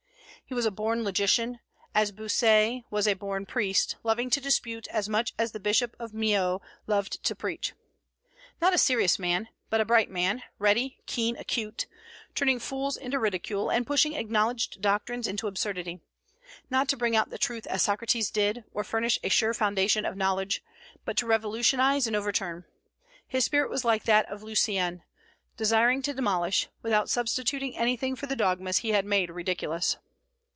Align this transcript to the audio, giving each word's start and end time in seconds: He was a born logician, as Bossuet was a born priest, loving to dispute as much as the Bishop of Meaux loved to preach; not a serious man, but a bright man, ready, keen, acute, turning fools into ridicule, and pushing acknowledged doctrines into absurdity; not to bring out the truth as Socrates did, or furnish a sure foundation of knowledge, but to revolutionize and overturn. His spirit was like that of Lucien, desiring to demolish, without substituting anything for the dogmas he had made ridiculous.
He 0.43 0.53
was 0.55 0.65
a 0.65 0.71
born 0.71 1.05
logician, 1.05 1.61
as 1.95 2.11
Bossuet 2.11 2.83
was 2.91 3.07
a 3.07 3.13
born 3.13 3.45
priest, 3.45 3.95
loving 4.03 4.29
to 4.31 4.41
dispute 4.41 4.85
as 4.89 5.07
much 5.07 5.33
as 5.39 5.53
the 5.53 5.61
Bishop 5.61 5.95
of 5.97 6.13
Meaux 6.13 6.61
loved 6.87 7.23
to 7.23 7.33
preach; 7.35 7.71
not 8.59 8.73
a 8.73 8.77
serious 8.77 9.17
man, 9.17 9.47
but 9.69 9.79
a 9.79 9.85
bright 9.85 10.09
man, 10.09 10.43
ready, 10.59 10.99
keen, 11.05 11.37
acute, 11.37 11.87
turning 12.35 12.59
fools 12.59 12.97
into 12.97 13.17
ridicule, 13.17 13.69
and 13.69 13.87
pushing 13.87 14.11
acknowledged 14.13 14.81
doctrines 14.81 15.25
into 15.25 15.47
absurdity; 15.47 16.01
not 16.69 16.89
to 16.89 16.97
bring 16.97 17.15
out 17.15 17.29
the 17.29 17.37
truth 17.37 17.65
as 17.67 17.81
Socrates 17.81 18.29
did, 18.29 18.65
or 18.73 18.83
furnish 18.83 19.17
a 19.23 19.29
sure 19.29 19.53
foundation 19.53 20.03
of 20.05 20.17
knowledge, 20.17 20.61
but 21.05 21.15
to 21.15 21.25
revolutionize 21.25 22.07
and 22.07 22.15
overturn. 22.15 22.65
His 23.25 23.45
spirit 23.45 23.69
was 23.69 23.85
like 23.85 24.03
that 24.03 24.25
of 24.29 24.43
Lucien, 24.43 25.03
desiring 25.55 26.01
to 26.01 26.13
demolish, 26.13 26.67
without 26.81 27.09
substituting 27.09 27.77
anything 27.77 28.17
for 28.17 28.25
the 28.27 28.35
dogmas 28.35 28.79
he 28.79 28.89
had 28.89 29.05
made 29.05 29.29
ridiculous. 29.29 29.95